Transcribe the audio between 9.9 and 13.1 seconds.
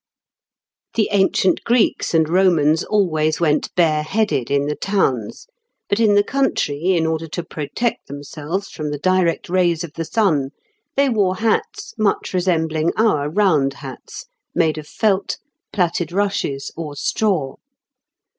the sun, they wore hats much resembling